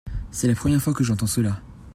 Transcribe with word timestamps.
c'est 0.31 0.47
la 0.47 0.55
première 0.55 0.81
fois 0.81 0.95
que 0.95 1.03
j'entends 1.03 1.27
cela. 1.27 1.61